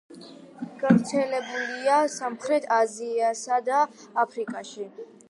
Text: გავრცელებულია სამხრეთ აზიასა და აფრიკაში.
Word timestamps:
გავრცელებულია 0.83 1.97
სამხრეთ 2.13 2.65
აზიასა 2.79 3.61
და 3.69 3.83
აფრიკაში. 4.25 4.89